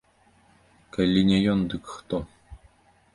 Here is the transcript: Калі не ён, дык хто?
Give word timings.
Калі 0.95 1.21
не 1.29 1.39
ён, 1.53 1.59
дык 1.73 1.83
хто? 1.99 2.17